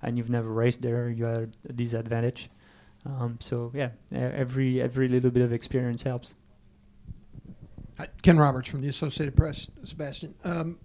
and 0.03 0.19
you've 0.19 0.31
never 0.31 0.51
raced 0.53 0.83
there, 0.83 1.09
you 1.09 1.25
have 1.25 1.51
a 1.69 1.73
disadvantage. 1.73 2.51
Um, 3.07 3.39
so 3.41 3.71
yeah, 3.75 3.91
every 4.13 4.81
every 4.81 5.09
little 5.09 5.31
bit 5.31 5.43
of 5.43 5.53
experience 5.53 6.03
helps. 6.03 6.35
Ken 8.23 8.39
Roberts 8.39 8.69
from 8.69 8.81
the 8.81 8.89
Associated 8.89 9.37
Press, 9.37 9.71
Sebastian. 9.85 10.35
Um, 10.45 10.79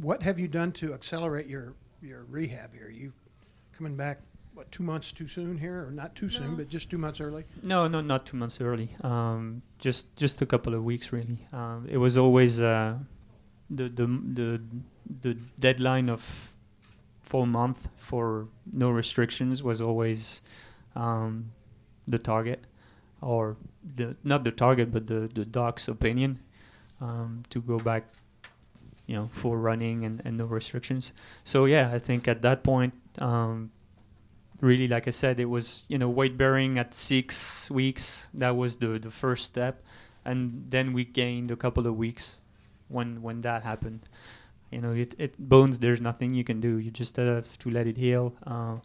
what 0.00 0.22
have 0.22 0.38
you 0.38 0.48
done 0.48 0.72
to 0.72 0.94
accelerate 0.94 1.46
your 1.46 1.74
your 2.00 2.24
rehab 2.24 2.74
here? 2.74 2.88
You 2.88 3.12
coming 3.76 3.96
back 3.96 4.20
what 4.54 4.70
two 4.70 4.84
months 4.84 5.12
too 5.12 5.26
soon 5.26 5.58
here, 5.58 5.86
or 5.86 5.90
not 5.90 6.14
too 6.14 6.26
no. 6.26 6.30
soon, 6.30 6.56
but 6.56 6.68
just 6.68 6.90
two 6.90 6.98
months 6.98 7.20
early? 7.20 7.44
No, 7.62 7.88
no, 7.88 8.00
not 8.00 8.24
two 8.24 8.36
months 8.36 8.60
early. 8.60 8.88
Um, 9.02 9.62
just 9.78 10.14
just 10.16 10.40
a 10.40 10.46
couple 10.46 10.74
of 10.74 10.84
weeks 10.84 11.12
really. 11.12 11.38
Um, 11.52 11.86
it 11.90 11.98
was 11.98 12.16
always 12.16 12.60
uh, 12.60 12.98
the 13.68 13.88
the 13.88 14.06
the 14.06 14.62
the 15.20 15.34
deadline 15.58 16.08
of 16.08 16.54
four 17.20 17.46
month 17.46 17.88
for 17.96 18.48
no 18.72 18.90
restrictions 18.90 19.62
was 19.62 19.80
always 19.80 20.42
um, 20.94 21.50
the 22.06 22.18
target, 22.18 22.64
or 23.20 23.56
the 23.96 24.16
not 24.22 24.44
the 24.44 24.52
target, 24.52 24.92
but 24.92 25.06
the 25.08 25.28
the 25.34 25.44
doc's 25.44 25.88
opinion 25.88 26.38
um, 27.00 27.42
to 27.50 27.60
go 27.60 27.78
back, 27.78 28.04
you 29.06 29.16
know, 29.16 29.28
full 29.32 29.56
running 29.56 30.04
and, 30.04 30.22
and 30.24 30.36
no 30.36 30.46
restrictions. 30.46 31.12
So 31.42 31.64
yeah, 31.64 31.90
I 31.92 31.98
think 31.98 32.28
at 32.28 32.42
that 32.42 32.62
point, 32.62 32.94
um, 33.18 33.72
really, 34.60 34.88
like 34.88 35.06
I 35.06 35.10
said, 35.10 35.40
it 35.40 35.46
was 35.46 35.86
you 35.88 35.98
know 35.98 36.08
weight 36.08 36.36
bearing 36.36 36.78
at 36.78 36.94
six 36.94 37.70
weeks. 37.70 38.28
That 38.34 38.56
was 38.56 38.76
the 38.76 38.98
the 38.98 39.10
first 39.10 39.44
step, 39.44 39.82
and 40.24 40.66
then 40.68 40.92
we 40.92 41.04
gained 41.04 41.50
a 41.50 41.56
couple 41.56 41.86
of 41.86 41.96
weeks 41.96 42.42
when 42.88 43.22
when 43.22 43.40
that 43.42 43.62
happened. 43.62 44.08
You 44.70 44.80
know, 44.80 44.90
it, 44.90 45.14
it 45.18 45.38
bones. 45.38 45.78
There's 45.78 46.00
nothing 46.00 46.34
you 46.34 46.42
can 46.42 46.60
do. 46.60 46.78
You 46.78 46.90
just 46.90 47.16
have 47.16 47.58
to 47.58 47.70
let 47.70 47.86
it 47.86 47.96
heal. 47.96 48.34
Uh, 48.44 48.78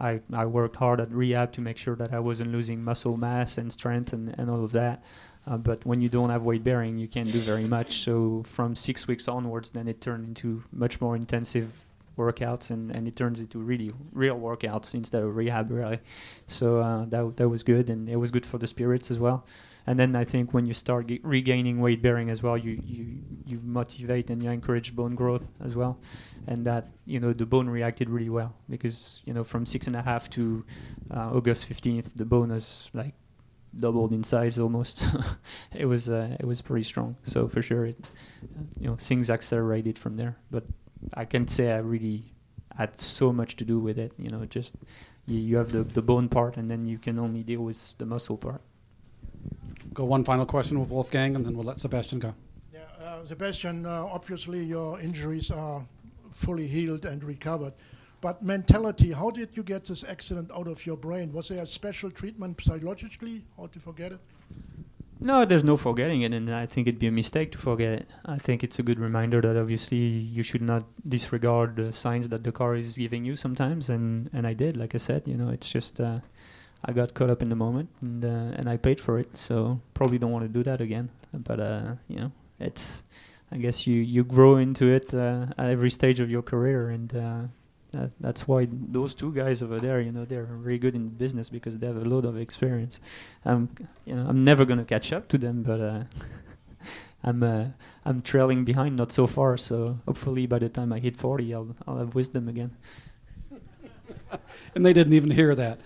I, 0.00 0.20
I 0.32 0.46
worked 0.46 0.76
hard 0.76 1.00
at 1.00 1.12
rehab 1.12 1.52
to 1.52 1.60
make 1.60 1.76
sure 1.76 1.96
that 1.96 2.12
I 2.12 2.18
wasn't 2.18 2.50
losing 2.50 2.82
muscle 2.82 3.16
mass 3.16 3.58
and 3.58 3.72
strength 3.72 4.12
and, 4.12 4.34
and 4.38 4.50
all 4.50 4.64
of 4.64 4.72
that. 4.72 5.04
Uh, 5.46 5.58
but 5.58 5.84
when 5.84 6.00
you 6.00 6.08
don't 6.08 6.30
have 6.30 6.44
weight 6.44 6.64
bearing, 6.64 6.98
you 6.98 7.06
can't 7.06 7.30
do 7.30 7.40
very 7.40 7.64
much. 7.64 7.98
So 7.98 8.42
from 8.46 8.74
six 8.74 9.06
weeks 9.06 9.28
onwards, 9.28 9.70
then 9.70 9.86
it 9.86 10.00
turned 10.00 10.24
into 10.24 10.64
much 10.72 11.00
more 11.00 11.14
intensive 11.14 11.84
workouts 12.16 12.70
and, 12.70 12.94
and 12.94 13.08
it 13.08 13.16
turns 13.16 13.40
into 13.40 13.58
really 13.58 13.92
real 14.12 14.38
workouts 14.38 14.94
instead 14.94 15.22
of 15.22 15.36
rehab 15.36 15.70
really. 15.70 15.98
So 16.46 16.78
uh, 16.78 17.04
that 17.06 17.36
that 17.36 17.48
was 17.48 17.62
good 17.62 17.90
and 17.90 18.08
it 18.08 18.16
was 18.16 18.30
good 18.30 18.46
for 18.46 18.58
the 18.58 18.66
spirits 18.66 19.10
as 19.10 19.18
well. 19.18 19.46
And 19.86 19.98
then 19.98 20.16
I 20.16 20.24
think 20.24 20.54
when 20.54 20.64
you 20.66 20.72
start 20.72 21.08
ge- 21.08 21.20
regaining 21.22 21.80
weight 21.80 22.00
bearing 22.00 22.30
as 22.30 22.42
well, 22.42 22.56
you, 22.56 22.80
you 22.84 23.18
you 23.44 23.60
motivate 23.62 24.30
and 24.30 24.42
you 24.42 24.50
encourage 24.50 24.96
bone 24.96 25.14
growth 25.14 25.48
as 25.62 25.76
well, 25.76 25.98
and 26.46 26.64
that 26.66 26.88
you 27.04 27.20
know 27.20 27.34
the 27.34 27.44
bone 27.44 27.68
reacted 27.68 28.08
really 28.08 28.30
well 28.30 28.54
because 28.70 29.20
you 29.26 29.34
know 29.34 29.44
from 29.44 29.66
six 29.66 29.86
and 29.86 29.94
a 29.94 30.00
half 30.02 30.30
to 30.30 30.64
uh, 31.10 31.32
August 31.34 31.66
fifteenth, 31.66 32.14
the 32.14 32.24
bone 32.24 32.48
was 32.48 32.90
like 32.94 33.14
doubled 33.78 34.12
in 34.12 34.24
size 34.24 34.58
almost. 34.58 35.04
it 35.74 35.84
was 35.84 36.08
uh, 36.08 36.34
it 36.40 36.46
was 36.46 36.62
pretty 36.62 36.84
strong. 36.84 37.16
So 37.22 37.46
for 37.46 37.60
sure, 37.60 37.84
it, 37.84 37.98
you 38.80 38.88
know 38.88 38.96
things 38.96 39.28
accelerated 39.28 39.98
from 39.98 40.16
there. 40.16 40.38
But 40.50 40.64
I 41.14 41.24
can't 41.24 41.50
say 41.50 41.72
I 41.72 41.78
really 41.78 42.32
had 42.76 42.96
so 42.96 43.32
much 43.32 43.56
to 43.56 43.64
do 43.64 43.78
with 43.78 43.98
it. 43.98 44.12
You 44.18 44.30
know, 44.30 44.44
just 44.44 44.76
you, 45.26 45.38
you 45.38 45.56
have 45.56 45.72
the 45.72 45.84
the 45.84 46.02
bone 46.02 46.28
part, 46.28 46.56
and 46.56 46.70
then 46.70 46.86
you 46.86 46.98
can 46.98 47.18
only 47.18 47.42
deal 47.42 47.62
with 47.62 47.96
the 47.98 48.06
muscle 48.06 48.36
part 48.36 48.62
go 49.94 50.04
one 50.04 50.24
final 50.24 50.44
question 50.44 50.80
with 50.80 50.90
Wolfgang, 50.90 51.36
and 51.36 51.46
then 51.46 51.54
we'll 51.54 51.64
let 51.64 51.78
Sebastian 51.78 52.18
go. 52.18 52.34
Yeah, 52.72 52.80
uh, 53.00 53.24
Sebastian, 53.24 53.86
uh, 53.86 54.04
obviously 54.10 54.62
your 54.64 55.00
injuries 55.00 55.50
are 55.50 55.86
fully 56.30 56.66
healed 56.66 57.04
and 57.04 57.22
recovered. 57.22 57.72
But 58.20 58.42
mentality, 58.42 59.12
how 59.12 59.30
did 59.30 59.56
you 59.56 59.62
get 59.62 59.84
this 59.84 60.02
accident 60.02 60.50
out 60.52 60.66
of 60.66 60.84
your 60.84 60.96
brain? 60.96 61.32
Was 61.32 61.48
there 61.48 61.62
a 61.62 61.66
special 61.66 62.10
treatment 62.10 62.60
psychologically? 62.60 63.44
How 63.56 63.66
to 63.66 63.78
forget 63.78 64.12
it? 64.12 64.20
No, 65.24 65.46
there's 65.46 65.64
no 65.64 65.78
forgetting 65.78 66.20
it, 66.20 66.34
and 66.34 66.50
I 66.50 66.66
think 66.66 66.86
it'd 66.86 67.00
be 67.00 67.06
a 67.06 67.10
mistake 67.10 67.50
to 67.52 67.58
forget 67.58 67.92
it. 68.00 68.10
I 68.26 68.36
think 68.36 68.62
it's 68.62 68.78
a 68.78 68.82
good 68.82 68.98
reminder 68.98 69.40
that 69.40 69.56
obviously 69.56 69.96
you 69.96 70.42
should 70.42 70.60
not 70.60 70.84
disregard 71.08 71.76
the 71.76 71.94
signs 71.94 72.28
that 72.28 72.44
the 72.44 72.52
car 72.52 72.76
is 72.76 72.98
giving 72.98 73.24
you 73.24 73.34
sometimes, 73.34 73.88
and, 73.88 74.28
and 74.34 74.46
I 74.46 74.52
did. 74.52 74.76
Like 74.76 74.94
I 74.94 74.98
said, 74.98 75.26
you 75.26 75.38
know, 75.38 75.48
it's 75.48 75.70
just 75.72 75.98
uh, 75.98 76.18
I 76.84 76.92
got 76.92 77.14
caught 77.14 77.30
up 77.30 77.40
in 77.40 77.48
the 77.48 77.56
moment 77.56 77.88
and 78.02 78.22
uh, 78.22 78.58
and 78.58 78.68
I 78.68 78.76
paid 78.76 79.00
for 79.00 79.18
it. 79.18 79.38
So 79.38 79.80
probably 79.94 80.18
don't 80.18 80.30
want 80.30 80.44
to 80.44 80.48
do 80.48 80.62
that 80.64 80.82
again. 80.82 81.08
But 81.32 81.58
uh, 81.58 81.94
you 82.06 82.16
know, 82.16 82.32
it's 82.60 83.02
I 83.50 83.56
guess 83.56 83.86
you 83.86 83.96
you 83.96 84.24
grow 84.24 84.58
into 84.58 84.92
it 84.92 85.14
uh, 85.14 85.46
at 85.56 85.70
every 85.70 85.90
stage 85.90 86.20
of 86.20 86.30
your 86.30 86.42
career, 86.42 86.90
and 86.90 87.16
uh, 87.16 87.42
that, 87.94 88.14
that's 88.20 88.46
why 88.46 88.68
those 88.70 89.14
two 89.14 89.32
guys 89.32 89.62
over 89.62 89.80
there, 89.80 90.00
you 90.00 90.12
know, 90.12 90.24
they're 90.24 90.44
very 90.44 90.78
good 90.78 90.94
in 90.94 91.08
business 91.08 91.48
because 91.48 91.78
they 91.78 91.86
have 91.86 91.96
a 91.96 92.08
lot 92.08 92.24
of 92.24 92.36
experience. 92.36 93.00
Um, 93.44 93.68
you 94.04 94.14
know, 94.14 94.26
I'm 94.28 94.44
never 94.44 94.64
gonna 94.64 94.84
catch 94.84 95.12
up 95.12 95.28
to 95.28 95.38
them, 95.38 95.62
but. 95.62 95.80
Uh, 95.80 96.04
I'm 97.26 97.42
uh, 97.42 97.64
I'm 98.04 98.20
trailing 98.20 98.66
behind, 98.66 98.96
not 98.96 99.10
so 99.10 99.26
far. 99.26 99.56
So 99.56 99.98
hopefully, 100.06 100.46
by 100.46 100.58
the 100.58 100.68
time 100.68 100.92
I 100.92 100.98
hit 100.98 101.16
40, 101.16 101.54
I'll 101.54 101.74
I'll 101.88 101.96
have 101.96 102.14
wisdom 102.14 102.48
again. 102.48 102.76
and 104.74 104.84
they 104.84 104.92
didn't 104.92 105.14
even 105.14 105.30
hear 105.30 105.54
that. 105.54 105.80